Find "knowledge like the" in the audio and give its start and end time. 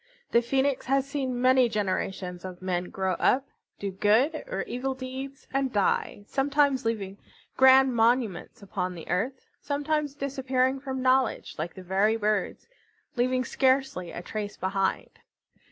11.03-11.83